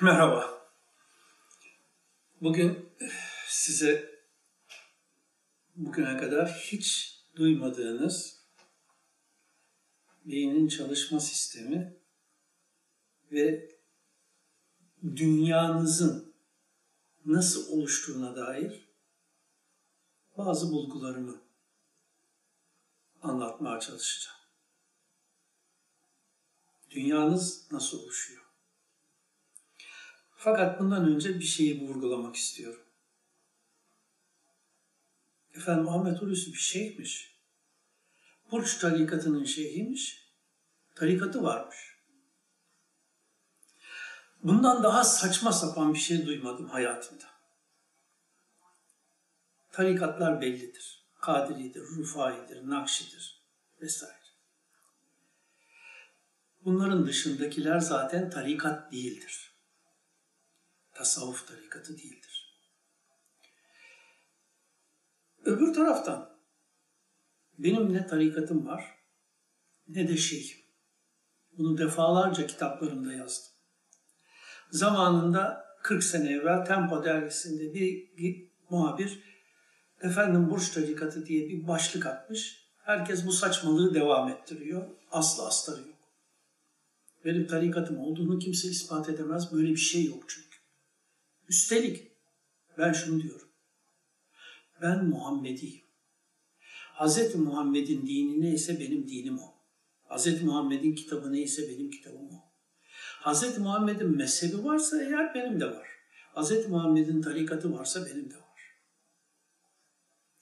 [0.00, 0.70] Merhaba.
[2.40, 2.88] Bugün
[3.46, 4.22] size
[5.76, 8.44] bugüne kadar hiç duymadığınız
[10.24, 11.96] beynin çalışma sistemi
[13.32, 13.70] ve
[15.02, 16.34] dünyanızın
[17.24, 18.88] nasıl oluştuğuna dair
[20.36, 21.42] bazı bulgularımı
[23.22, 24.38] anlatmaya çalışacağım.
[26.90, 28.47] Dünyanız nasıl oluşuyor?
[30.40, 32.82] Fakat bundan önce bir şeyi vurgulamak istiyorum.
[35.54, 37.38] Efendim Muhammed Hulusi bir şeyhmiş.
[38.50, 40.32] Burç tarikatının şeyhiymiş.
[40.94, 41.76] Tarikatı varmış.
[44.42, 47.24] Bundan daha saçma sapan bir şey duymadım hayatımda.
[49.72, 51.04] Tarikatlar bellidir.
[51.20, 53.42] Kadiridir, Rufai'dir, Nakşi'dir
[53.80, 54.14] vesaire.
[56.64, 59.47] Bunların dışındakiler zaten tarikat değildir.
[60.98, 62.58] Tasavvuf tarikatı değildir.
[65.44, 66.38] Öbür taraftan
[67.58, 68.98] benim ne tarikatım var
[69.88, 70.58] ne de şeyhim.
[71.58, 73.52] Bunu defalarca kitaplarımda yazdım.
[74.70, 79.22] Zamanında 40 sene evvel Tempo dergisinde bir muhabir
[80.00, 82.68] efendim Burç tarikatı diye bir başlık atmış.
[82.78, 84.88] Herkes bu saçmalığı devam ettiriyor.
[85.10, 85.98] Aslı astarı yok.
[87.24, 89.52] Benim tarikatım olduğunu kimse ispat edemez.
[89.52, 90.47] Böyle bir şey yok çünkü.
[91.48, 92.12] Üstelik
[92.78, 93.48] ben şunu diyorum.
[94.82, 95.84] Ben Muhammediyim.
[97.00, 97.34] Hz.
[97.34, 99.54] Muhammed'in dini neyse benim dinim o.
[100.10, 100.42] Hz.
[100.42, 102.48] Muhammed'in kitabı neyse benim kitabım o.
[103.24, 103.58] Hz.
[103.58, 105.88] Muhammed'in mezhebi varsa eğer benim de var.
[106.36, 106.68] Hz.
[106.68, 108.74] Muhammed'in tarikatı varsa benim de var.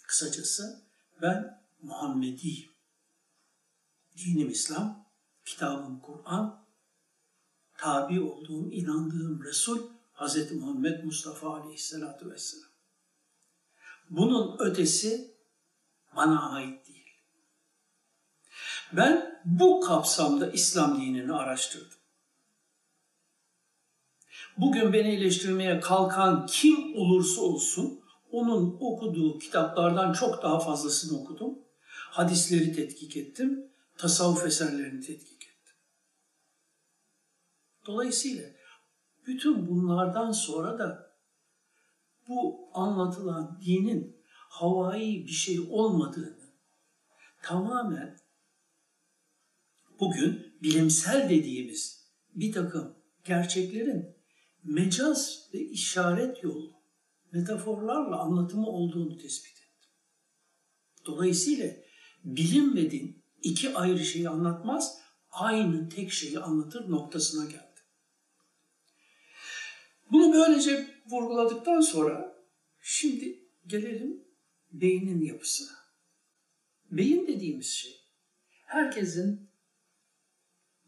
[0.02, 0.82] Kısacası
[1.22, 2.70] ben Muhammediyim.
[4.16, 5.08] Dinim İslam,
[5.44, 6.66] kitabım Kur'an,
[7.78, 10.52] tabi olduğum, inandığım Resul Hz.
[10.52, 12.70] Muhammed Mustafa Aleyhisselatü Vesselam.
[14.10, 15.34] Bunun ötesi
[16.16, 17.14] bana ait değil.
[18.92, 21.98] Ben bu kapsamda İslam dinini araştırdım.
[24.56, 28.00] Bugün beni eleştirmeye kalkan kim olursa olsun
[28.30, 31.58] onun okuduğu kitaplardan çok daha fazlasını okudum.
[31.88, 35.74] Hadisleri tetkik ettim, tasavvuf eserlerini tetkik ettim.
[37.86, 38.55] Dolayısıyla
[39.26, 41.16] bütün bunlardan sonra da
[42.28, 44.16] bu anlatılan dinin
[44.48, 46.50] havai bir şey olmadığını
[47.42, 48.16] tamamen
[50.00, 54.16] bugün bilimsel dediğimiz bir takım gerçeklerin
[54.62, 56.72] mecaz ve işaret yolu,
[57.32, 59.90] metaforlarla anlatımı olduğunu tespit ettim.
[61.06, 61.72] Dolayısıyla
[62.24, 64.98] bilim ve din iki ayrı şeyi anlatmaz,
[65.30, 67.65] aynı tek şeyi anlatır noktasına geldi.
[70.12, 72.36] Bunu böylece vurguladıktan sonra
[72.82, 74.24] şimdi gelelim
[74.72, 75.76] beynin yapısına.
[76.90, 78.00] Beyin dediğimiz şey
[78.64, 79.50] herkesin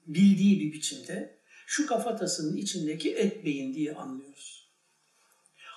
[0.06, 4.72] bildiği bir biçimde şu kafatasının içindeki et beyin diye anlıyoruz.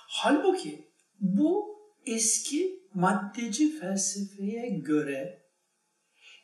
[0.08, 0.88] Halbuki
[1.20, 5.42] bu eski maddeci felsefeye göre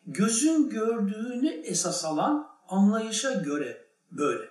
[0.06, 4.47] gözün gördüğünü esas alan anlayışa göre böyle.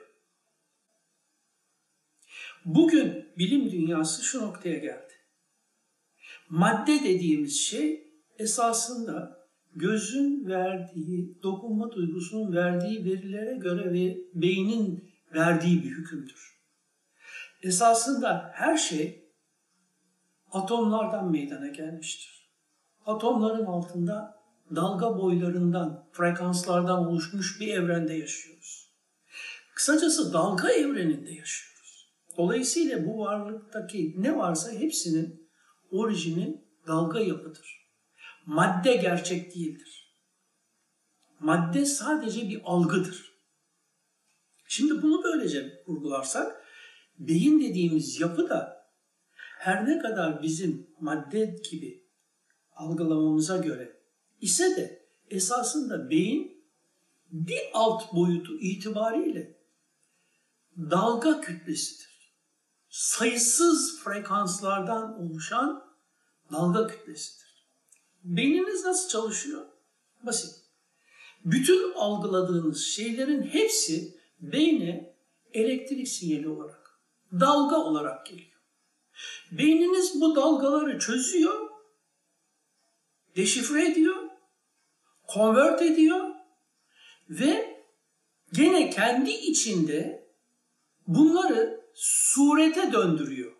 [2.68, 5.14] Bugün bilim dünyası şu noktaya geldi.
[6.50, 15.90] Madde dediğimiz şey esasında gözün verdiği, dokunma duygusunun verdiği verilere göre ve beynin verdiği bir
[15.90, 16.58] hükümdür.
[17.64, 19.32] Esasında her şey
[20.52, 22.50] atomlardan meydana gelmiştir.
[23.06, 24.42] Atomların altında
[24.76, 28.92] dalga boylarından, frekanslardan oluşmuş bir evrende yaşıyoruz.
[29.76, 31.77] Kısacası dalga evreninde yaşıyoruz.
[32.38, 35.50] Dolayısıyla bu varlıktaki ne varsa hepsinin
[35.92, 37.88] orijini dalga yapıdır.
[38.46, 40.14] Madde gerçek değildir.
[41.40, 43.38] Madde sadece bir algıdır.
[44.68, 46.66] Şimdi bunu böylece vurgularsak,
[47.20, 48.78] beyin dediğimiz yapı da
[49.60, 52.08] her ne kadar bizim madde gibi
[52.72, 54.02] algılamamıza göre
[54.42, 56.64] ise de esasında beyin
[57.32, 59.58] bir alt boyutu itibariyle
[60.78, 62.17] dalga kütlesidir
[62.98, 65.84] sayısız frekanslardan oluşan
[66.52, 67.68] dalga kütlesidir.
[68.24, 69.66] Beyniniz nasıl çalışıyor?
[70.24, 70.56] Basit.
[71.46, 75.16] Bütün algıladığınız şeylerin hepsi beyne
[75.54, 77.00] elektrik sinyali olarak,
[77.40, 78.62] dalga olarak geliyor.
[79.52, 81.70] Beyniniz bu dalgaları çözüyor,
[83.36, 84.30] deşifre ediyor,
[85.34, 86.30] convert ediyor
[87.30, 87.84] ve
[88.54, 90.28] gene kendi içinde
[91.08, 93.52] bunları surete döndürüyor.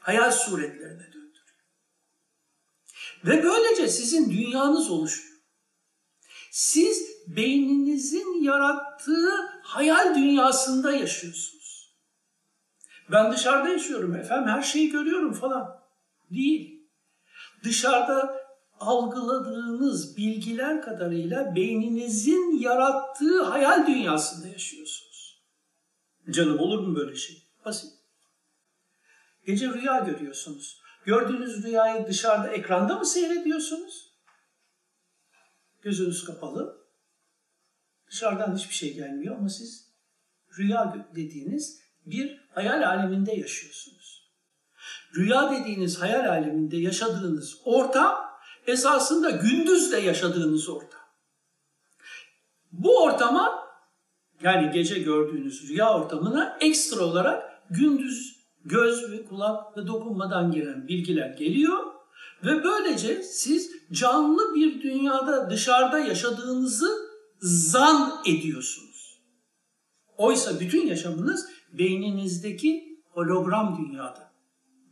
[0.00, 1.22] Hayal suretlerine döndürüyor.
[3.24, 5.32] Ve böylece sizin dünyanız oluşuyor.
[6.50, 9.30] Siz beyninizin yarattığı
[9.62, 11.96] hayal dünyasında yaşıyorsunuz.
[13.12, 15.82] Ben dışarıda yaşıyorum efendim her şeyi görüyorum falan.
[16.30, 16.88] Değil.
[17.64, 18.42] Dışarıda
[18.80, 25.42] algıladığınız bilgiler kadarıyla beyninizin yarattığı hayal dünyasında yaşıyorsunuz.
[26.30, 27.41] Canım olur mu böyle şey?
[27.64, 27.92] Basit.
[29.46, 30.82] Gece rüya görüyorsunuz.
[31.04, 34.12] Gördüğünüz rüyayı dışarıda ekranda mı seyrediyorsunuz?
[35.82, 36.86] Gözünüz kapalı.
[38.10, 39.92] Dışarıdan hiçbir şey gelmiyor ama siz
[40.58, 44.32] rüya dediğiniz bir hayal aleminde yaşıyorsunuz.
[45.16, 48.32] Rüya dediğiniz hayal aleminde yaşadığınız ortam
[48.66, 51.00] esasında gündüz de yaşadığınız ortam.
[52.72, 53.68] Bu ortama
[54.42, 61.30] yani gece gördüğünüz rüya ortamına ekstra olarak gündüz göz ve kulak ve dokunmadan gelen bilgiler
[61.30, 61.78] geliyor
[62.44, 66.88] ve böylece siz canlı bir dünyada dışarıda yaşadığınızı
[67.40, 69.22] zan ediyorsunuz.
[70.16, 74.32] Oysa bütün yaşamınız beyninizdeki hologram dünyada.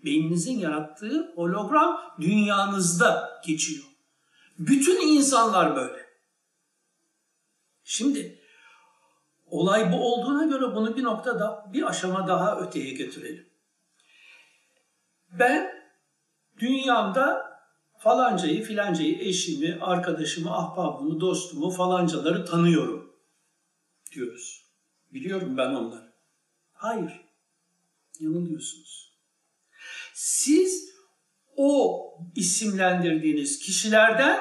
[0.04, 3.84] Beyninizin yarattığı hologram dünyanızda geçiyor.
[4.58, 6.06] Bütün insanlar böyle.
[7.84, 8.39] Şimdi
[9.50, 13.46] olay bu olduğuna göre bunu bir noktada bir aşama daha öteye götürelim.
[15.32, 15.72] Ben
[16.58, 17.50] dünyamda
[17.98, 23.16] falancayı, filancayı, eşimi, arkadaşımı, ahbabımı, dostumu, falancaları tanıyorum
[24.12, 24.66] diyoruz.
[25.12, 26.12] Biliyorum ben onları.
[26.72, 27.20] Hayır.
[28.20, 29.14] Yanılıyorsunuz.
[30.14, 30.90] Siz
[31.56, 32.00] o
[32.34, 34.40] isimlendirdiğiniz kişilerden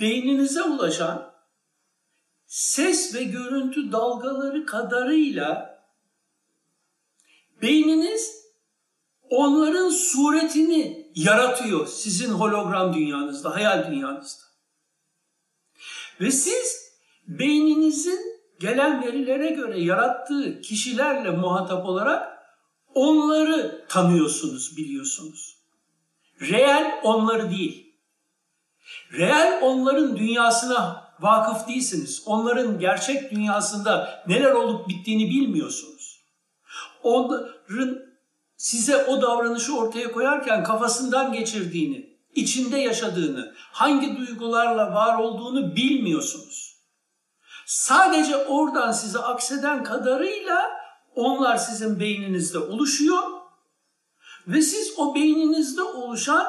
[0.00, 1.31] beyninize ulaşan
[2.52, 5.82] ses ve görüntü dalgaları kadarıyla
[7.62, 8.44] beyniniz
[9.30, 14.42] onların suretini yaratıyor sizin hologram dünyanızda, hayal dünyanızda.
[16.20, 16.92] Ve siz
[17.28, 18.20] beyninizin
[18.60, 22.38] gelen verilere göre yarattığı kişilerle muhatap olarak
[22.94, 25.58] onları tanıyorsunuz, biliyorsunuz.
[26.40, 27.96] Reel onları değil.
[29.12, 32.22] Reel onların dünyasına vakıf değilsiniz.
[32.26, 36.24] Onların gerçek dünyasında neler olup bittiğini bilmiyorsunuz.
[37.02, 37.98] Onların
[38.56, 46.72] size o davranışı ortaya koyarken kafasından geçirdiğini, içinde yaşadığını, hangi duygularla var olduğunu bilmiyorsunuz.
[47.66, 50.70] Sadece oradan size akseden kadarıyla
[51.14, 53.22] onlar sizin beyninizde oluşuyor
[54.46, 56.46] ve siz o beyninizde oluşan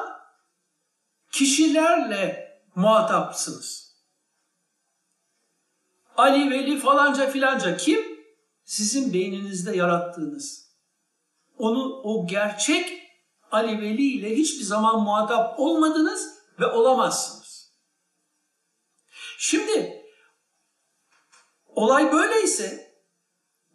[1.32, 2.44] kişilerle
[2.74, 3.83] muhatapsınız.
[6.16, 8.00] Ali, Veli falanca filanca kim?
[8.64, 10.64] Sizin beyninizde yarattığınız.
[11.58, 13.02] Onu o gerçek
[13.50, 17.72] Ali Veli ile hiçbir zaman muhatap olmadınız ve olamazsınız.
[19.38, 20.02] Şimdi
[21.68, 22.94] olay böyleyse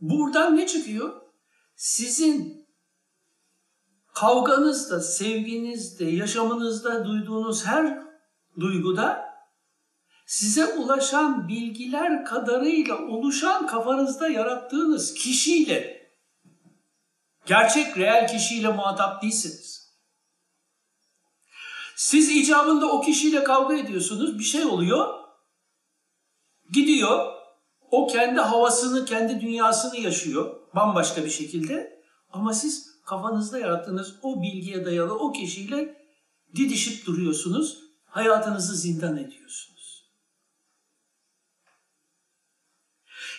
[0.01, 1.21] buradan ne çıkıyor?
[1.75, 2.67] Sizin
[4.13, 7.99] kavganızda, sevginizde, yaşamınızda duyduğunuz her
[8.59, 9.28] duyguda
[10.29, 16.09] size ulaşan bilgiler kadarıyla oluşan kafanızda yarattığınız kişiyle
[17.45, 19.89] gerçek reel kişiyle muhatap değilsiniz.
[21.95, 25.07] Siz icabında o kişiyle kavga ediyorsunuz, bir şey oluyor,
[26.71, 27.33] gidiyor,
[27.91, 32.03] o kendi havasını, kendi dünyasını yaşıyor bambaşka bir şekilde.
[32.31, 36.05] Ama siz kafanızda yarattığınız o bilgiye dayalı o kişiyle
[36.55, 39.68] didişip duruyorsunuz, hayatınızı zindan ediyorsunuz.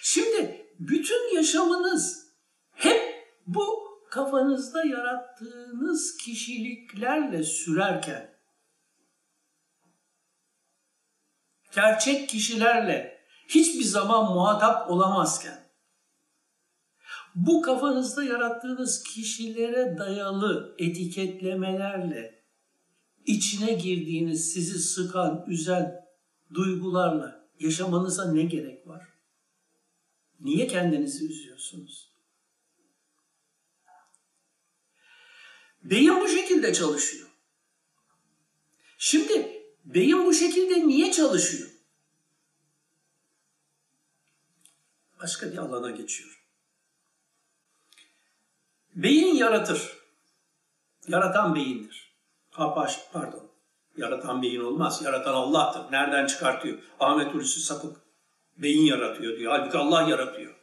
[0.02, 2.26] Şimdi bütün yaşamınız
[2.72, 3.00] hep
[3.46, 3.80] bu
[4.10, 8.30] kafanızda yarattığınız kişiliklerle sürerken,
[11.74, 15.70] gerçek kişilerle hiçbir zaman muhatap olamazken,
[17.34, 22.44] bu kafanızda yarattığınız kişilere dayalı etiketlemelerle
[23.26, 26.04] içine girdiğiniz sizi sıkan, üzen
[26.54, 29.09] duygularla yaşamanıza ne gerek var?
[30.40, 32.10] Niye kendinizi üzüyorsunuz?
[35.82, 37.28] Beyin bu şekilde çalışıyor.
[38.98, 41.70] Şimdi beyin bu şekilde niye çalışıyor?
[45.22, 46.46] Başka bir alana geçiyor.
[48.94, 50.00] Beyin yaratır.
[51.08, 52.14] Yaratan beyindir.
[52.50, 53.50] Ha, pardon.
[53.96, 55.02] Yaratan beyin olmaz.
[55.02, 55.92] Yaratan Allah'tır.
[55.92, 56.78] Nereden çıkartıyor?
[57.00, 57.99] Ahmet Hulusi Sapık
[58.62, 59.52] beyin yaratıyor diyor.
[59.52, 60.60] Halbuki Allah yaratıyor.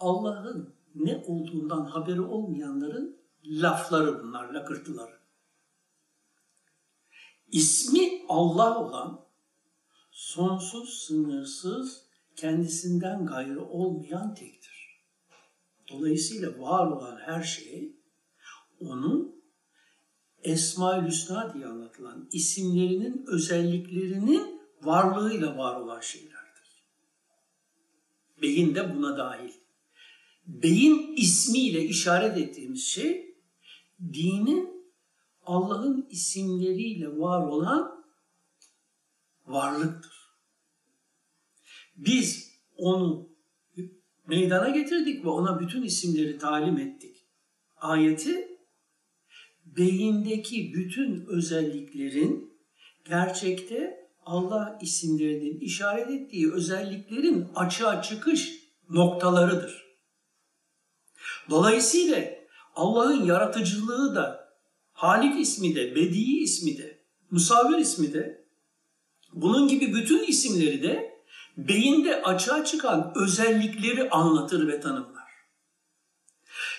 [0.00, 5.18] Allah'ın ne olduğundan haberi olmayanların lafları bunlar, lakırtıları.
[7.52, 9.26] İsmi Allah olan,
[10.10, 15.02] sonsuz, sınırsız, kendisinden gayrı olmayan tektir.
[15.88, 17.96] Dolayısıyla var olan her şey
[18.80, 19.42] onun
[20.42, 24.51] Esma-ül Hüsna diye anlatılan isimlerinin özelliklerinin
[24.82, 26.84] varlığıyla var olan şeylerdir.
[28.42, 29.52] Beyin de buna dahil.
[30.46, 33.36] Beyin ismiyle işaret ettiğimiz şey
[34.00, 34.92] dinin
[35.46, 38.04] Allah'ın isimleriyle var olan
[39.46, 40.22] varlıktır.
[41.96, 43.28] Biz onu
[44.26, 47.26] meydana getirdik ve ona bütün isimleri talim ettik.
[47.76, 48.58] Ayeti
[49.64, 52.58] beyindeki bütün özelliklerin
[53.04, 58.52] gerçekte Allah isimlerinin işaret ettiği özelliklerin açığa çıkış
[58.90, 59.82] noktalarıdır.
[61.50, 62.24] Dolayısıyla
[62.74, 64.52] Allah'ın yaratıcılığı da,
[64.92, 68.46] Halik ismi de, Bedi ismi de, Musavir ismi de,
[69.32, 71.22] bunun gibi bütün isimleri de
[71.56, 75.22] beyinde açığa çıkan özellikleri anlatır ve tanımlar.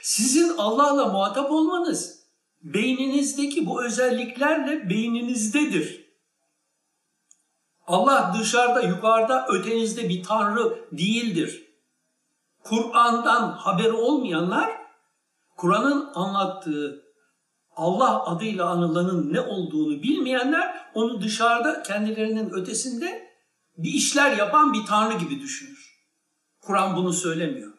[0.01, 2.23] Sizin Allah'la muhatap olmanız
[2.63, 6.02] beyninizdeki bu özelliklerle beyninizdedir.
[7.87, 11.63] Allah dışarıda, yukarıda, ötenizde bir tanrı değildir.
[12.63, 14.71] Kur'an'dan haberi olmayanlar,
[15.57, 17.03] Kur'an'ın anlattığı
[17.75, 23.33] Allah adıyla anılanın ne olduğunu bilmeyenler onu dışarıda kendilerinin ötesinde
[23.77, 25.93] bir işler yapan bir tanrı gibi düşünür.
[26.61, 27.73] Kur'an bunu söylemiyor.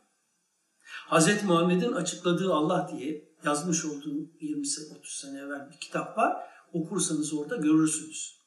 [1.11, 1.45] Hz.
[1.45, 6.37] Muhammed'in açıkladığı Allah diye yazmış olduğum 20-30 sene evvel bir kitap var.
[6.73, 8.44] Okursanız orada görürsünüz.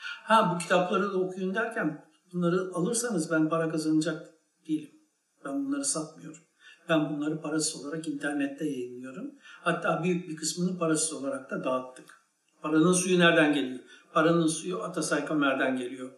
[0.00, 4.34] Ha bu kitapları da okuyun derken bunları alırsanız ben para kazanacak
[4.68, 4.90] değilim.
[5.44, 6.42] Ben bunları satmıyorum.
[6.88, 9.34] Ben bunları parasız olarak internette yayınlıyorum.
[9.40, 12.18] Hatta büyük bir kısmını parasız olarak da dağıttık.
[12.62, 13.80] Paranın suyu nereden geliyor?
[14.12, 16.12] Paranın suyu Atasay Kamer'den geliyor.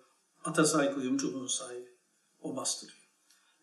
[0.45, 1.91] Atasay kuyumculuğun sahibi.
[2.43, 3.01] O bastırıyor.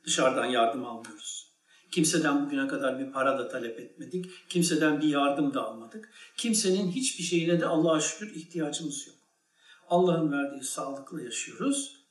[0.06, 1.48] Dışarıdan yardım almıyoruz.
[1.92, 4.50] Kimseden bugüne kadar bir para da talep etmedik.
[4.50, 6.14] Kimseden bir yardım da almadık.
[6.38, 9.17] Kimsenin hiçbir şeyine de Allah'a şükür ihtiyacımız yok.
[9.88, 12.06] Allah'ın verdiği sağlıkla yaşıyoruz.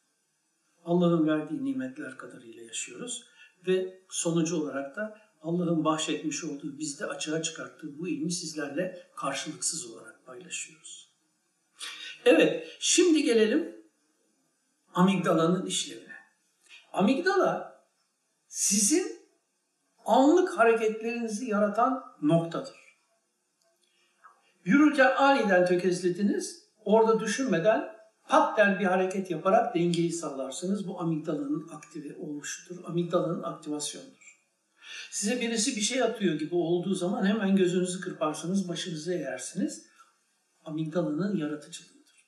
[0.84, 3.24] Allah'ın verdiği nimetler kadarıyla yaşıyoruz.
[3.66, 10.26] Ve sonucu olarak da Allah'ın bahşetmiş olduğu, bizde açığa çıkarttığı bu ilmi sizlerle karşılıksız olarak
[10.26, 11.10] paylaşıyoruz.
[12.24, 13.76] Evet, şimdi gelelim
[14.94, 16.16] amigdalanın işlevine.
[16.92, 17.82] Amigdala
[18.48, 19.20] sizin
[20.04, 22.96] anlık hareketlerinizi yaratan noktadır.
[24.64, 27.84] Yürürken aniden tökezlediniz, orada düşünmeden
[28.28, 30.88] patten bir hareket yaparak dengeyi sağlarsınız.
[30.88, 32.84] Bu amigdalanın aktive oluşudur.
[32.84, 34.26] Amigdalanın aktivasyonudur.
[35.10, 39.86] Size birisi bir şey atıyor gibi olduğu zaman hemen gözünüzü kırparsınız, başınızı eğersiniz.
[40.64, 42.26] Amigdalanın yaratıcılığıdır.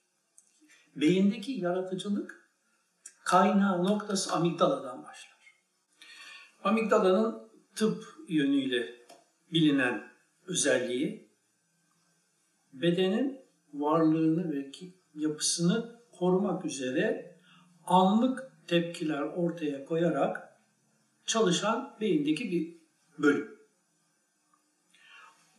[0.96, 2.50] Beyindeki yaratıcılık
[3.24, 5.38] kaynağı noktası amigdaladan başlar.
[6.64, 9.06] Amigdalanın tıp yönüyle
[9.52, 10.12] bilinen
[10.46, 11.30] özelliği
[12.72, 14.70] bedenin varlığını ve
[15.14, 17.36] yapısını korumak üzere
[17.86, 20.48] anlık tepkiler ortaya koyarak
[21.26, 22.78] çalışan beyindeki bir
[23.22, 23.58] bölüm.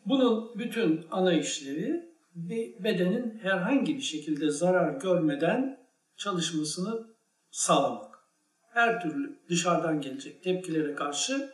[0.06, 5.88] Bunun bütün ana işlevi bir bedenin herhangi bir şekilde zarar görmeden
[6.18, 7.08] çalışmasını
[7.52, 8.20] sağlamak.
[8.62, 11.54] Her türlü dışarıdan gelecek tepkilere karşı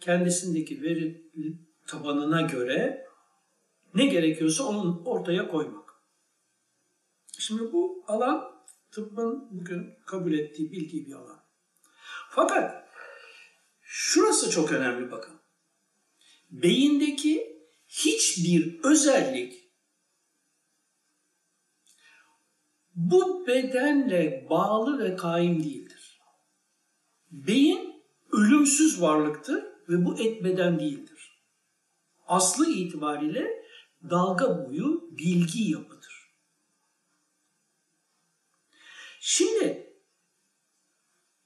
[0.00, 1.22] kendisindeki veri
[1.86, 3.06] tabanına göre
[3.94, 5.94] ne gerekiyorsa onun ortaya koymak.
[7.38, 11.44] Şimdi bu alan tıbbın bugün kabul ettiği, bildiği bir alan.
[12.30, 12.88] Fakat
[13.80, 15.40] şurası çok önemli bakın.
[16.50, 19.62] Beyindeki hiçbir özellik
[22.94, 26.20] bu bedenle bağlı ve kaim değildir.
[27.30, 31.42] Beyin ölümsüz varlıktır ve bu et beden değildir.
[32.26, 33.61] Aslı itibariyle
[34.10, 36.32] dalga boyu bilgi yapıdır.
[39.20, 39.92] Şimdi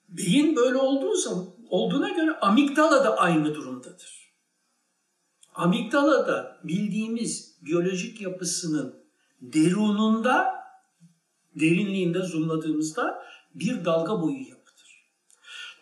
[0.08, 4.32] beyin böyle olduğu zaman olduğuna göre amigdala da aynı durumdadır.
[5.54, 9.04] Amigdala da bildiğimiz biyolojik yapısının
[9.40, 10.54] derununda,
[11.54, 13.22] derinliğinde zoomladığımızda
[13.54, 15.06] bir dalga boyu yapıdır.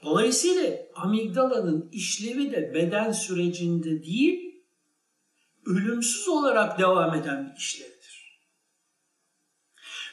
[0.04, 4.53] Dolayısıyla amigdalanın işlevi de beden sürecinde değil,
[5.66, 8.40] ölümsüz olarak devam eden bir işlevdir.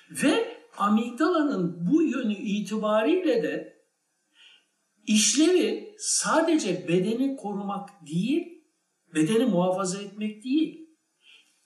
[0.10, 3.82] Ve amigdalanın bu yönü itibariyle de
[5.08, 8.64] işlevi sadece bedeni korumak değil,
[9.14, 10.90] bedeni muhafaza etmek değil,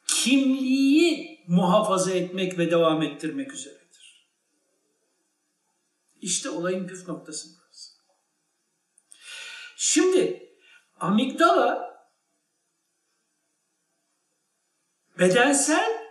[0.07, 4.29] kimliği muhafaza etmek ve devam ettirmek üzeredir.
[6.21, 7.91] İşte olayın püf noktası burası.
[9.77, 10.49] Şimdi
[10.99, 11.94] amigdala
[15.19, 16.07] bedensel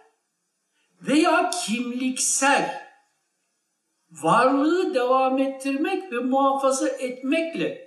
[1.00, 2.84] veya kimliksel
[4.10, 7.84] varlığı devam ettirmek ve muhafaza etmekle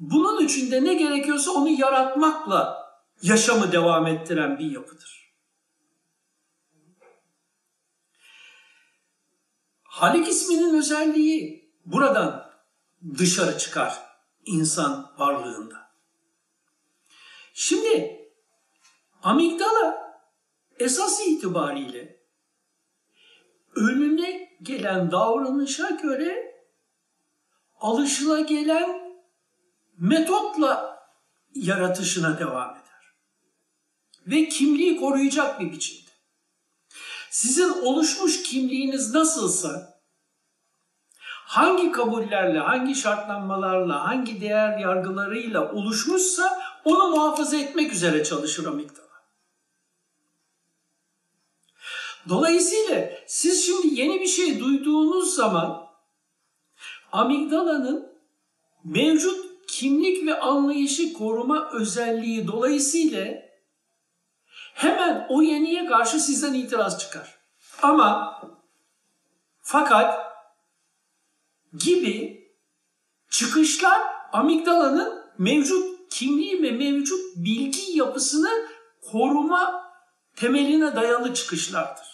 [0.00, 2.90] bunun içinde ne gerekiyorsa onu yaratmakla
[3.22, 5.34] yaşamı devam ettiren bir yapıdır.
[9.82, 12.50] Halik isminin özelliği buradan
[13.18, 14.02] dışarı çıkar
[14.44, 15.90] insan varlığında.
[17.54, 18.19] Şimdi
[19.22, 20.20] amigdala
[20.78, 22.20] esas itibariyle
[23.76, 26.62] önüne gelen davranışa göre
[27.80, 29.00] alışılagelen
[29.98, 31.00] metotla
[31.54, 33.14] yaratışına devam eder.
[34.26, 36.10] Ve kimliği koruyacak bir biçimde.
[37.30, 40.00] Sizin oluşmuş kimliğiniz nasılsa,
[41.46, 49.09] hangi kabullerle, hangi şartlanmalarla, hangi değer yargılarıyla oluşmuşsa onu muhafaza etmek üzere çalışır amigdala.
[52.30, 55.86] Dolayısıyla siz şimdi yeni bir şey duyduğunuz zaman
[57.12, 58.12] amigdalanın
[58.84, 63.26] mevcut kimlik ve anlayışı koruma özelliği dolayısıyla
[64.74, 67.38] hemen o yeniye karşı sizden itiraz çıkar.
[67.82, 68.40] Ama
[69.60, 70.18] fakat
[71.78, 72.48] gibi
[73.30, 74.00] çıkışlar
[74.32, 78.50] amigdalanın mevcut kimliği ve mevcut bilgi yapısını
[79.12, 79.90] koruma
[80.36, 82.09] temeline dayalı çıkışlardır.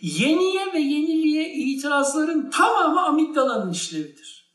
[0.00, 4.54] Yeniye ve yeniliğe itirazların tamamı amigdalanın işlevidir.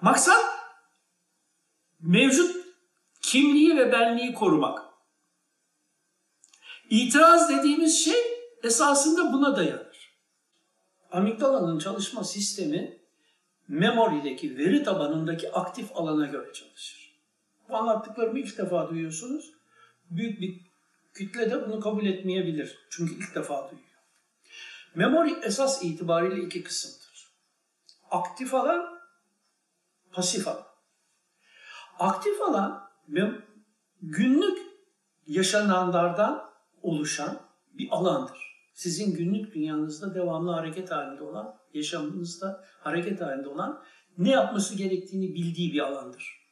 [0.00, 0.44] Maksat
[2.00, 2.56] mevcut
[3.22, 4.82] kimliği ve benliği korumak.
[6.90, 8.20] İtiraz dediğimiz şey
[8.62, 10.16] esasında buna dayanır.
[11.12, 12.98] Amigdalanın çalışma sistemi
[13.68, 17.16] memorideki veri tabanındaki aktif alana göre çalışır.
[17.68, 19.52] Bu anlattıklarımı ilk defa duyuyorsunuz.
[20.10, 20.65] Büyük bir
[21.16, 22.78] kütle de bunu kabul etmeyebilir.
[22.90, 23.86] Çünkü ilk defa duyuyor.
[24.94, 27.32] Memori esas itibariyle iki kısımdır.
[28.10, 28.98] Aktif alan,
[30.12, 30.66] pasif alan.
[31.98, 32.90] Aktif alan
[34.02, 34.58] günlük
[35.26, 36.50] yaşananlardan
[36.82, 37.40] oluşan
[37.72, 38.38] bir alandır.
[38.74, 43.82] Sizin günlük dünyanızda devamlı hareket halinde olan, yaşamınızda hareket halinde olan
[44.18, 46.46] ne yapması gerektiğini bildiği bir alandır.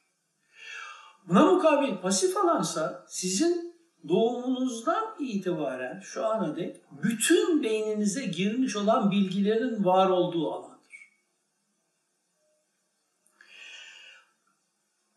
[1.27, 3.74] Buna mukabil pasif alansa sizin
[4.09, 10.75] doğumunuzdan itibaren şu ana dek bütün beyninize girmiş olan bilgilerin var olduğu alandır.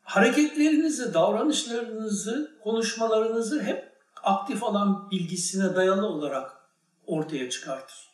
[0.03, 6.57] Hareketlerinizi, davranışlarınızı, konuşmalarınızı hep aktif alan bilgisine dayalı olarak
[7.07, 8.09] ortaya çıkartır.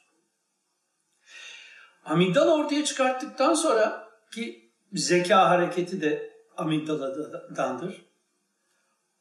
[2.04, 8.04] Amigdala ortaya çıkarttıktan sonra ki zeka hareketi de amigdaladandır.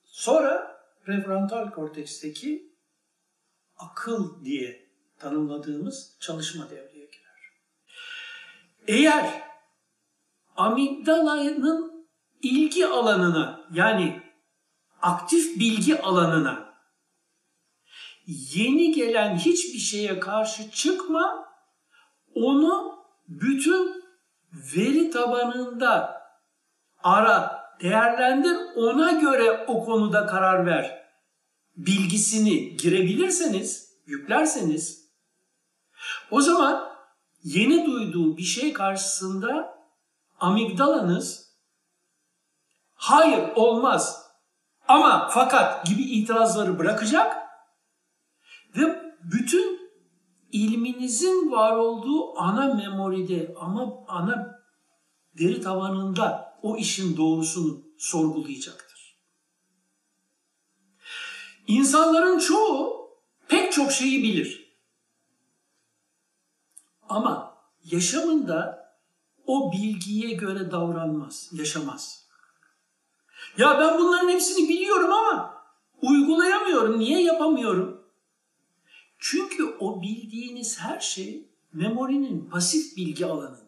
[0.04, 0.73] Sonra
[1.06, 2.74] prefrontal korteksteki
[3.78, 4.90] akıl diye
[5.20, 7.52] tanımladığımız çalışma devreye girer.
[8.88, 9.44] Eğer
[10.56, 12.08] amigdalanın
[12.42, 14.22] ilgi alanına yani
[15.02, 16.74] aktif bilgi alanına
[18.28, 21.54] yeni gelen hiçbir şeye karşı çıkma,
[22.36, 24.04] onu bütün
[24.52, 26.22] veri tabanında
[27.04, 31.04] ara, değerlendir, ona göre o konuda karar ver.
[31.76, 35.10] Bilgisini girebilirseniz, yüklerseniz.
[36.32, 36.90] O zaman
[37.44, 39.78] yeni duyduğu bir şey karşısında
[40.40, 41.54] amigdalanız.
[42.94, 44.24] Hayır olmaz.
[44.88, 47.38] Ama fakat gibi itirazları bırakacak
[48.78, 49.80] ve bütün
[50.52, 54.60] ilminizin var olduğu ana memoride ama ana
[55.38, 59.20] deri tabanında o işin doğrusunu sorgulayacaktır.
[61.68, 63.10] İnsanların çoğu
[63.48, 64.78] pek çok şeyi bilir.
[67.10, 68.84] Ama yaşamında
[69.46, 72.28] o bilgiye göre davranmaz, yaşamaz.
[73.58, 75.64] Ya ben bunların hepsini biliyorum ama
[76.02, 77.00] uygulayamıyorum.
[77.00, 78.08] Niye yapamıyorum?
[79.20, 83.63] Çünkü o bildiğiniz her şey memorinin pasif bilgi alanı.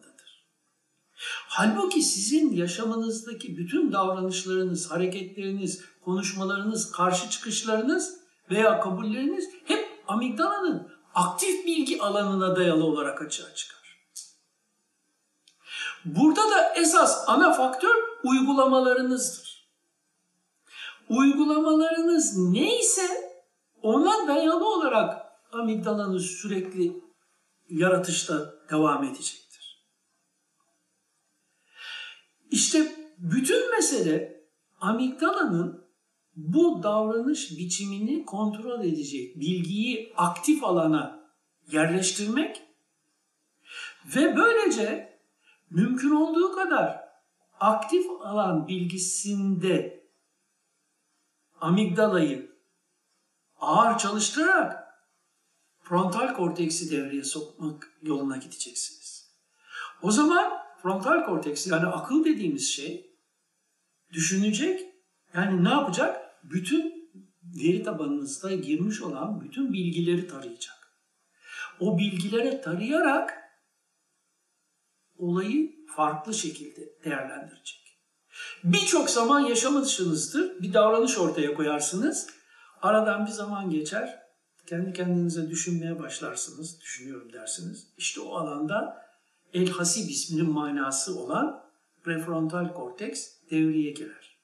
[1.56, 8.16] Halbuki sizin yaşamınızdaki bütün davranışlarınız, hareketleriniz, konuşmalarınız, karşı çıkışlarınız
[8.50, 13.98] veya kabulleriniz hep amigdalanın aktif bilgi alanına dayalı olarak açığa çıkar.
[16.04, 19.70] Burada da esas ana faktör uygulamalarınızdır.
[21.08, 23.08] Uygulamalarınız neyse
[23.82, 27.02] ona dayalı olarak amigdalanız sürekli
[27.68, 29.45] yaratışta devam edecektir.
[32.50, 34.44] İşte bütün mesele
[34.80, 35.86] amigdalanın
[36.36, 41.30] bu davranış biçimini kontrol edecek bilgiyi aktif alana
[41.72, 42.62] yerleştirmek
[44.16, 45.18] ve böylece
[45.70, 47.00] mümkün olduğu kadar
[47.60, 50.06] aktif alan bilgisinde
[51.60, 52.56] amigdalayı
[53.60, 54.86] ağır çalıştırarak
[55.80, 59.30] frontal korteksi devreye sokmak yoluna gideceksiniz.
[60.02, 63.16] O zaman frontal korteks yani akıl dediğimiz şey
[64.12, 64.80] düşünecek
[65.34, 66.20] yani ne yapacak?
[66.42, 67.10] Bütün
[67.42, 70.76] veri tabanınızda girmiş olan bütün bilgileri tarayacak.
[71.80, 73.34] O bilgilere tarayarak
[75.18, 77.98] olayı farklı şekilde değerlendirecek.
[78.64, 80.62] Birçok zaman yaşamışsınızdır.
[80.62, 82.26] Bir davranış ortaya koyarsınız.
[82.82, 84.22] Aradan bir zaman geçer.
[84.66, 86.80] Kendi kendinize düşünmeye başlarsınız.
[86.80, 87.86] Düşünüyorum dersiniz.
[87.96, 89.05] İşte o alanda
[89.56, 91.64] el hasib isminin manası olan
[92.02, 94.38] prefrontal korteks devreye girer.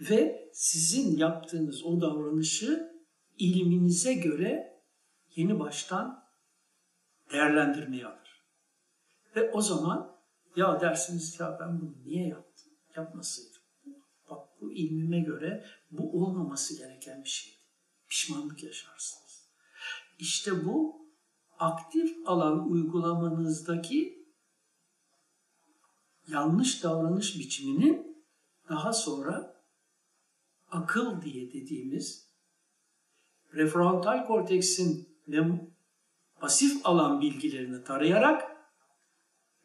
[0.00, 2.92] Ve sizin yaptığınız o davranışı
[3.38, 4.82] ilminize göre
[5.36, 6.24] yeni baştan
[7.32, 8.44] değerlendirmeye alır.
[9.36, 10.16] Ve o zaman
[10.56, 12.72] ya dersiniz ya ben bunu niye yaptım?
[12.96, 13.62] Yapmasaydım.
[14.30, 17.56] Bak bu ilmime göre bu olmaması gereken bir şeydi.
[18.08, 19.48] Pişmanlık yaşarsınız.
[20.18, 21.06] İşte bu
[21.58, 24.19] aktif alan uygulamanızdaki
[26.30, 28.24] yanlış davranış biçiminin
[28.68, 29.64] daha sonra
[30.70, 32.30] akıl diye dediğimiz
[33.50, 35.40] prefrontal korteksin ve
[36.40, 38.56] pasif alan bilgilerini tarayarak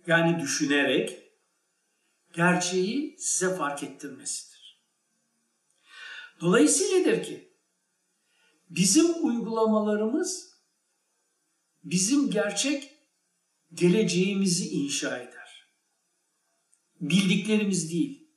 [0.07, 1.31] yani düşünerek
[2.33, 4.81] gerçeği size fark ettirmesidir.
[6.41, 7.53] Dolayısıyladır ki
[8.69, 10.55] bizim uygulamalarımız
[11.83, 12.91] bizim gerçek
[13.73, 15.34] geleceğimizi inşa eder.
[17.01, 18.27] Bildiklerimiz değil.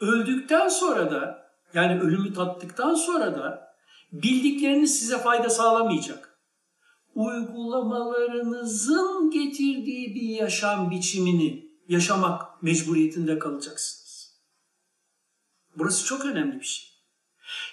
[0.00, 3.74] Öldükten sonra da yani ölümü tattıktan sonra da
[4.12, 6.40] bildikleriniz size fayda sağlamayacak.
[7.14, 14.06] Uygulamalarınızın getirdiği bir yaşam biçimini yaşamak mecburiyetinde kalacaksınız.
[15.76, 16.86] Burası çok önemli bir şey.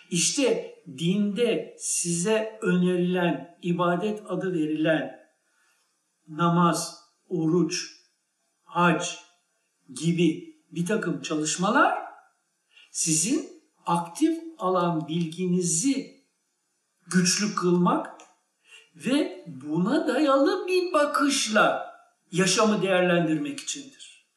[0.09, 5.19] İşte dinde size önerilen, ibadet adı verilen
[6.27, 7.89] namaz, oruç,
[8.63, 9.15] hac
[9.93, 11.97] gibi bir takım çalışmalar
[12.91, 16.23] sizin aktif alan bilginizi
[17.07, 18.21] güçlü kılmak
[18.95, 21.93] ve buna dayalı bir bakışla
[22.31, 24.27] yaşamı değerlendirmek içindir.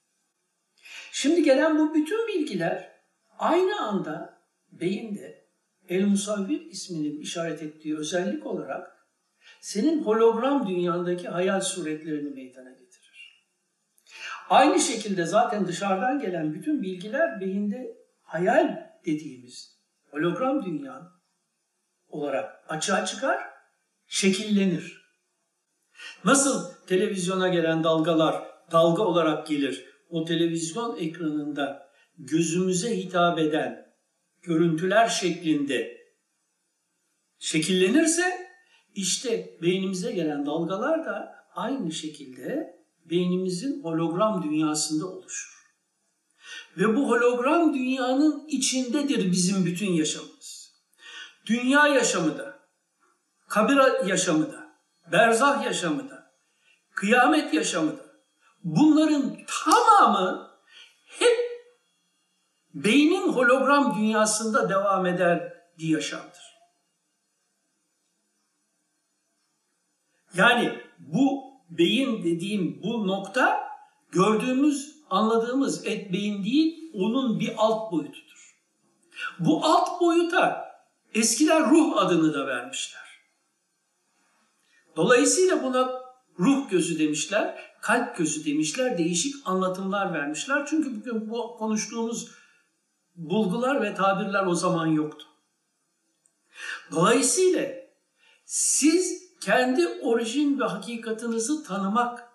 [1.12, 2.92] Şimdi gelen bu bütün bilgiler
[3.38, 5.46] aynı anda beyinde
[5.88, 9.06] El Musavvir isminin işaret ettiği özellik olarak
[9.60, 12.85] senin hologram dünyandaki hayal suretlerini meydana getirir.
[14.48, 19.80] Aynı şekilde zaten dışarıdan gelen bütün bilgiler beyinde hayal dediğimiz
[20.10, 21.12] hologram dünya
[22.08, 23.40] olarak açığa çıkar,
[24.06, 25.06] şekillenir.
[26.24, 33.86] Nasıl televizyona gelen dalgalar dalga olarak gelir, o televizyon ekranında gözümüze hitap eden
[34.42, 35.96] görüntüler şeklinde
[37.38, 38.48] şekillenirse
[38.94, 42.75] işte beynimize gelen dalgalar da aynı şekilde
[43.10, 45.56] beynimizin hologram dünyasında oluşur.
[46.76, 50.72] Ve bu hologram dünyanın içindedir bizim bütün yaşamımız.
[51.46, 52.58] Dünya yaşamı da,
[53.48, 54.66] kabir yaşamı da,
[55.12, 56.32] berzah yaşamı da,
[56.94, 58.06] kıyamet yaşamı da
[58.64, 60.50] bunların tamamı
[61.06, 61.38] hep
[62.74, 66.56] beynin hologram dünyasında devam eden bir yaşamdır.
[70.34, 73.60] Yani bu beyin dediğim bu nokta
[74.10, 78.56] gördüğümüz, anladığımız et beyin değil, onun bir alt boyutudur.
[79.38, 80.66] Bu alt boyuta
[81.14, 83.02] eskiler ruh adını da vermişler.
[84.96, 85.90] Dolayısıyla buna
[86.38, 90.66] ruh gözü demişler, kalp gözü demişler, değişik anlatımlar vermişler.
[90.66, 92.28] Çünkü bugün bu konuştuğumuz
[93.16, 95.26] bulgular ve tabirler o zaman yoktu.
[96.90, 97.68] Dolayısıyla
[98.44, 102.28] siz kendi orijin ve hakikatinizi tanımak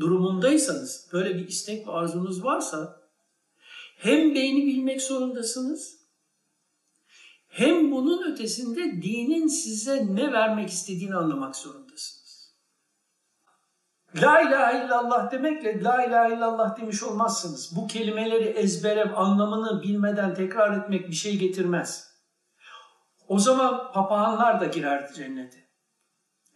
[0.00, 3.00] durumundaysanız, böyle bir istek ve arzunuz varsa
[3.98, 5.96] hem beyni bilmek zorundasınız,
[7.48, 12.54] hem bunun ötesinde dinin size ne vermek istediğini anlamak zorundasınız.
[14.16, 17.76] La ilahe illallah demekle la ilahe illallah demiş olmazsınız.
[17.76, 22.14] Bu kelimeleri ezbere anlamını bilmeden tekrar etmek bir şey getirmez.
[23.28, 25.63] O zaman papağanlar da girerdi cennete.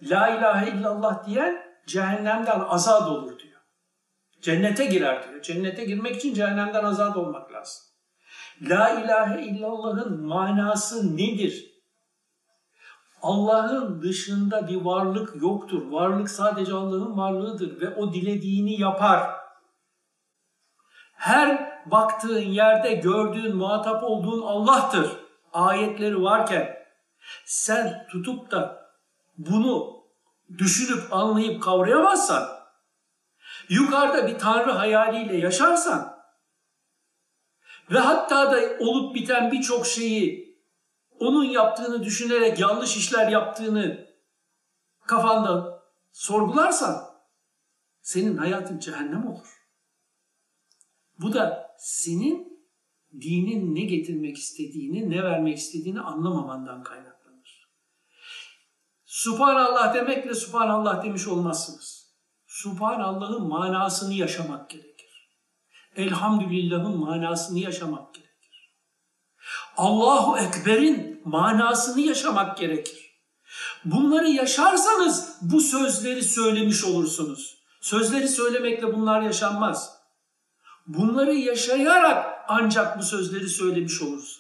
[0.02, 3.60] La ilahe illallah diyen cehennemden azad olur diyor.
[4.40, 5.42] Cennete girer diyor.
[5.42, 7.82] Cennete girmek için cehennemden azad olmak lazım.
[8.62, 11.68] La ilahe illallah'ın manası nedir?
[13.22, 15.90] Allah'ın dışında bir varlık yoktur.
[15.90, 19.30] Varlık sadece Allah'ın varlığıdır ve o dilediğini yapar.
[21.14, 25.10] Her baktığın yerde gördüğün, muhatap olduğun Allah'tır.
[25.52, 26.78] Ayetleri varken
[27.44, 28.77] sen tutup da
[29.38, 30.04] bunu
[30.58, 32.48] düşünüp anlayıp kavrayamazsan,
[33.68, 36.18] yukarıda bir tanrı hayaliyle yaşarsan
[37.90, 40.48] ve hatta da olup biten birçok şeyi
[41.18, 44.08] onun yaptığını düşünerek yanlış işler yaptığını
[45.06, 47.08] kafanda sorgularsan
[48.00, 49.58] senin hayatın cehennem olur.
[51.20, 52.62] Bu da senin
[53.12, 57.17] dinin ne getirmek istediğini, ne vermek istediğini anlamamandan kaynaklanır.
[59.08, 62.14] Subhanallah demekle Subhanallah demiş olmazsınız.
[62.46, 65.28] Subhanallah'ın manasını yaşamak gerekir.
[65.96, 68.74] Elhamdülillah'ın manasını yaşamak gerekir.
[69.76, 73.20] Allahu Ekber'in manasını yaşamak gerekir.
[73.84, 77.58] Bunları yaşarsanız bu sözleri söylemiş olursunuz.
[77.80, 79.98] Sözleri söylemekle bunlar yaşanmaz.
[80.86, 84.37] Bunları yaşayarak ancak bu sözleri söylemiş olursunuz.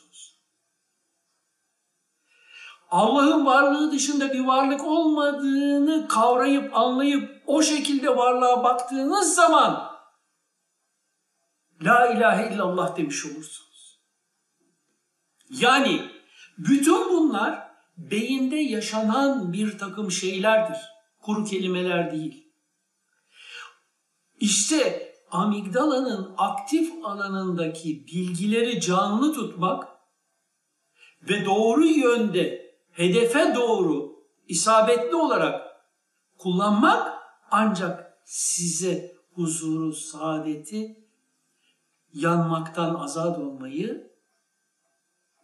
[2.90, 9.88] Allah'ın varlığı dışında bir varlık olmadığını kavrayıp anlayıp o şekilde varlığa baktığınız zaman
[11.82, 14.00] La ilahe illallah demiş olursunuz.
[15.50, 16.10] Yani
[16.58, 20.78] bütün bunlar beyinde yaşanan bir takım şeylerdir.
[21.22, 22.52] Kuru kelimeler değil.
[24.40, 29.88] İşte amigdalanın aktif alanındaki bilgileri canlı tutmak
[31.22, 32.67] ve doğru yönde
[32.98, 35.84] hedefe doğru isabetli olarak
[36.38, 41.04] kullanmak ancak size huzuru, saadeti,
[42.12, 44.12] yanmaktan azat olmayı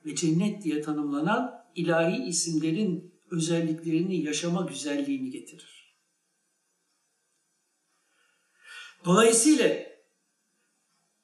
[0.06, 5.94] ve cennet diye tanımlanan ilahi isimlerin özelliklerini yaşama güzelliğini getirir.
[9.04, 9.76] Dolayısıyla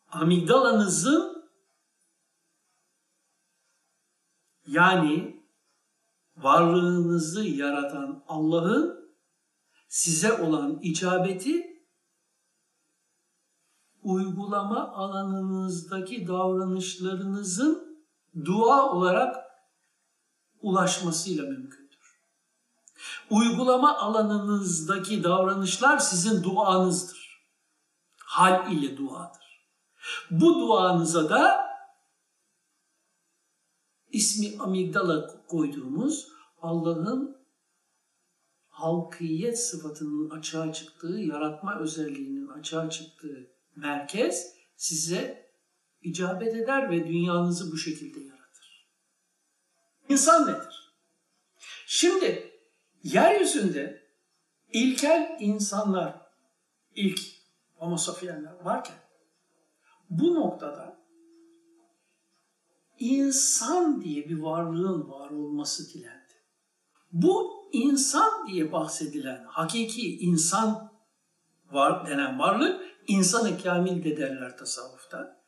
[0.09, 1.51] amigdalanızın
[4.67, 5.40] yani
[6.43, 9.11] varlığınızı yaratan Allah'ın
[9.89, 11.71] size olan icabeti
[14.03, 18.05] uygulama alanınızdaki davranışlarınızın
[18.45, 19.37] dua olarak
[20.61, 22.21] ulaşmasıyla mümkündür.
[23.31, 27.41] Uygulama alanınızdaki davranışlar sizin duanızdır.
[28.19, 29.67] Hal ile duadır.
[30.31, 31.70] Bu duanıza da
[34.13, 36.29] ismi amigdala koyduğumuz
[36.63, 37.37] Allah'ın
[38.69, 45.51] halkiyet sıfatının açığa çıktığı, yaratma özelliğinin açığa çıktığı merkez size
[46.03, 48.89] icabet eder ve dünyanızı bu şekilde yaratır.
[50.09, 50.95] İnsan nedir?
[51.87, 52.53] Şimdi
[53.03, 54.03] yeryüzünde
[54.73, 56.21] ilkel insanlar,
[56.95, 57.21] ilk
[57.75, 58.97] homo sapiensler varken
[60.11, 61.00] bu noktada
[63.01, 66.35] insan diye bir varlığın var olması dilendi.
[67.13, 70.93] Bu insan diye bahsedilen hakiki insan
[71.71, 75.41] var denen varlık insanı kamil de derler tasavvufta.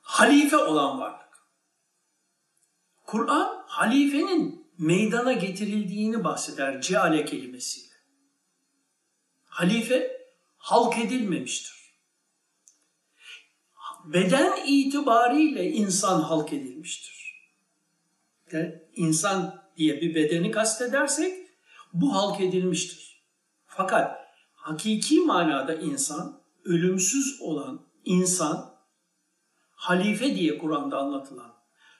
[0.00, 1.30] Halife olan varlık.
[3.06, 7.94] Kur'an halifenin meydana getirildiğini bahseder ceale kelimesiyle.
[9.44, 10.26] Halife
[10.58, 11.79] halk edilmemiştir.
[14.12, 17.40] Beden itibariyle insan halk edilmiştir.
[18.52, 21.34] Yani insan diye bir bedeni kastedersek
[21.92, 23.24] bu halk edilmiştir.
[23.66, 24.18] Fakat
[24.52, 28.74] hakiki manada insan, ölümsüz olan insan,
[29.70, 31.54] halife diye Kur'an'da anlatılan,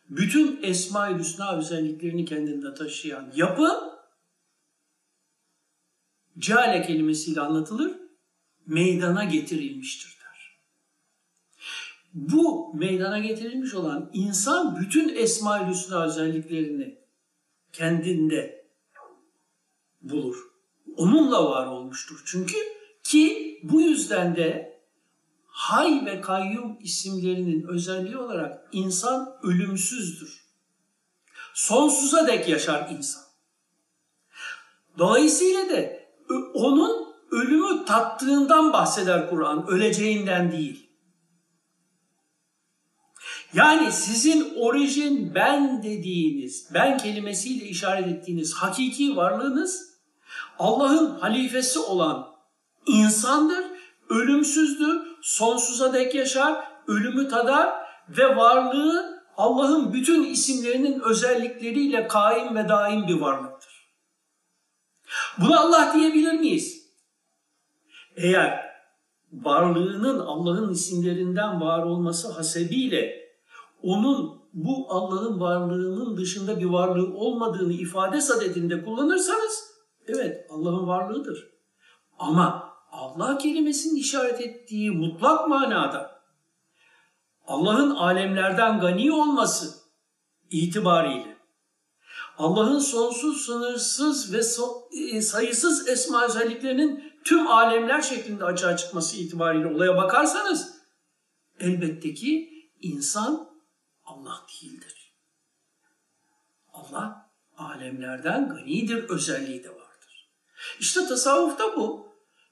[0.09, 3.69] bütün Esma-i Hüsna özelliklerini kendinde taşıyan yapı,
[6.39, 7.97] ceale kelimesiyle anlatılır,
[8.67, 10.20] meydana getirilmiştir.
[12.15, 16.99] Bu meydana getirilmiş olan insan bütün Esma-i Hüsna özelliklerini
[17.73, 18.67] kendinde
[20.03, 20.37] bulur.
[20.97, 22.57] Onunla var olmuştur çünkü
[23.03, 24.81] ki bu yüzden de
[25.47, 30.45] Hay ve Kayyum isimlerinin özelliği olarak insan ölümsüzdür.
[31.55, 33.23] Sonsuza dek yaşar insan.
[34.99, 36.01] Dolayısıyla da
[37.91, 40.90] tattığından bahseder Kur'an, öleceğinden değil.
[43.55, 49.91] Yani sizin orijin ben dediğiniz, ben kelimesiyle işaret ettiğiniz hakiki varlığınız
[50.59, 52.27] Allah'ın halifesi olan
[52.87, 53.65] insandır,
[54.09, 57.75] ölümsüzdür, sonsuza dek yaşar, ölümü tadar
[58.09, 63.91] ve varlığı Allah'ın bütün isimlerinin özellikleriyle kaim ve daim bir varlıktır.
[65.39, 66.87] Buna Allah diyebilir miyiz?
[68.17, 68.71] Eğer
[69.33, 73.30] varlığının Allah'ın isimlerinden var olması hasebiyle
[73.83, 79.71] onun bu Allah'ın varlığının dışında bir varlığı olmadığını ifade sadedinde kullanırsanız
[80.07, 81.51] evet Allah'ın varlığıdır.
[82.19, 86.21] Ama Allah kelimesinin işaret ettiği mutlak manada
[87.47, 89.81] Allah'ın alemlerden gani olması
[90.51, 91.37] itibariyle
[92.39, 94.41] Allah'ın sonsuz, sınırsız ve
[94.99, 100.75] e, sayısız esma özelliklerinin tüm alemler şeklinde açığa çıkması itibariyle olaya bakarsanız
[101.61, 103.50] elbette ki insan
[104.11, 105.13] Allah değildir.
[106.73, 110.31] Allah alemlerden ganidir özelliği de vardır.
[110.81, 112.09] İşte tasavvufta bu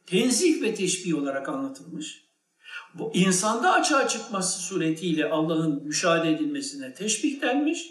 [0.06, 2.24] tenzih ve teşbih olarak anlatılmış.
[2.94, 7.90] Bu insanda açığa çıkması suretiyle Allah'ın müşahede edilmesine teşbih denmiş.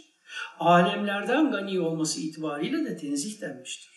[0.60, 3.92] Alemlerden gani olması itibariyle de tenzih denmiştir.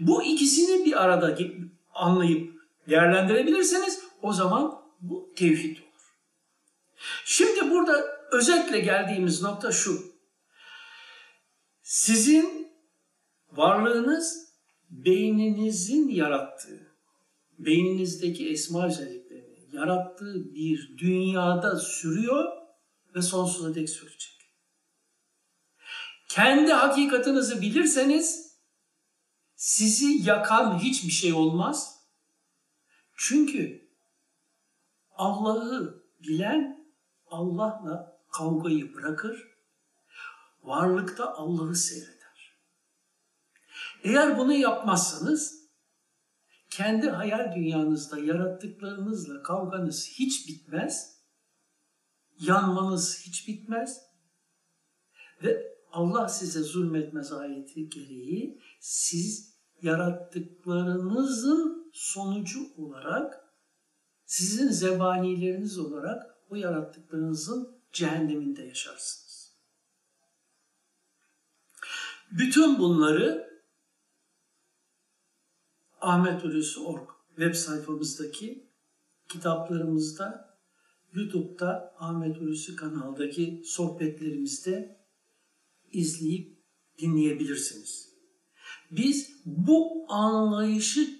[0.00, 1.38] Bu ikisini bir arada
[1.94, 2.52] anlayıp
[2.88, 6.16] değerlendirebilirseniz o zaman bu tevhid olur.
[7.24, 10.18] Şimdi burada özetle geldiğimiz nokta şu.
[11.82, 12.72] Sizin
[13.52, 14.48] varlığınız
[14.90, 16.92] beyninizin yarattığı,
[17.58, 22.44] beyninizdeki esma özelliklerini yarattığı bir dünyada sürüyor
[23.14, 24.38] ve sonsuza dek sürecek.
[26.28, 28.56] Kendi hakikatinizi bilirseniz
[29.54, 31.98] sizi yakan hiçbir şey olmaz.
[33.16, 33.88] Çünkü
[35.10, 36.88] Allah'ı bilen
[37.26, 39.48] Allah'la kavgayı bırakır,
[40.62, 42.58] varlıkta Allah'ı seyreder.
[44.02, 45.68] Eğer bunu yapmazsanız
[46.70, 51.18] kendi hayal dünyanızda yarattıklarınızla kavganız hiç bitmez,
[52.40, 54.00] yanmanız hiç bitmez
[55.42, 63.54] ve Allah size zulmetmez ayeti gereği siz yarattıklarınızın sonucu olarak
[64.24, 69.58] sizin zebanileriniz olarak o yarattıklarınızın cehenneminde yaşarsınız.
[72.30, 73.48] Bütün bunları
[76.00, 78.68] Ahmet Hulusi.org web sayfamızdaki
[79.28, 80.58] kitaplarımızda,
[81.12, 85.04] YouTube'da Ahmet Hulusi kanaldaki sohbetlerimizde
[85.92, 86.58] izleyip
[86.98, 88.08] dinleyebilirsiniz.
[88.90, 91.18] Biz bu anlayışı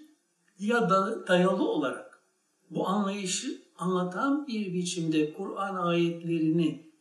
[0.59, 2.23] ya da dayalı olarak
[2.71, 6.93] bu anlayışı anlatan bir biçimde Kur'an ayetlerini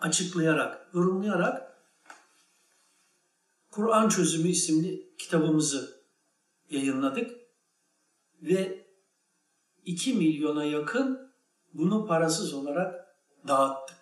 [0.00, 1.68] açıklayarak, yorumlayarak
[3.70, 6.02] Kur'an Çözümü isimli kitabımızı
[6.70, 7.30] yayınladık
[8.42, 8.86] ve
[9.84, 11.32] 2 milyona yakın
[11.74, 13.16] bunu parasız olarak
[13.48, 13.98] dağıttık.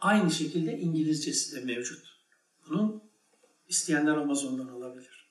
[0.00, 2.06] Aynı şekilde İngilizcesi de mevcut.
[2.68, 3.02] Bunun
[3.68, 5.30] isteyenler Amazon'dan alabilir.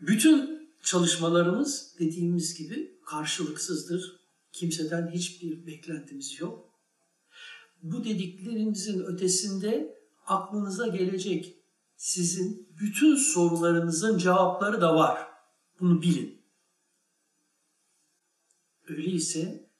[0.00, 4.20] Bütün çalışmalarımız dediğimiz gibi karşılıksızdır.
[4.52, 6.68] Kimseden hiçbir beklentimiz yok.
[7.82, 11.56] Bu dediklerimizin ötesinde aklınıza gelecek
[11.96, 15.28] sizin bütün sorularınızın cevapları da var.
[15.80, 16.42] Bunu bilin.
[18.88, 19.70] Öyleyse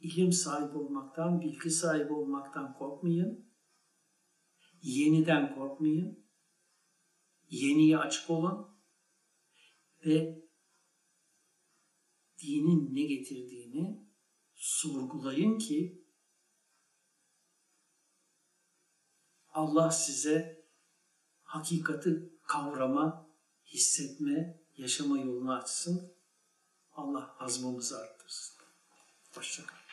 [0.00, 3.46] ilim sahibi olmaktan, bilgi sahibi olmaktan korkmayın.
[4.82, 6.25] Yeniden korkmayın.
[7.48, 8.76] Yeniye açık olun.
[10.06, 10.46] Ve
[12.42, 14.06] dinin ne getirdiğini
[14.54, 16.06] sorgulayın ki
[19.48, 20.64] Allah size
[21.42, 23.30] hakikati kavrama,
[23.64, 26.16] hissetme, yaşama yolunu açsın.
[26.92, 28.56] Allah azmımızı arttırsın.
[29.34, 29.85] Hoşçakalın.